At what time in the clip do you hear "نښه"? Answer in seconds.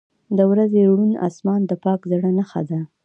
2.37-2.61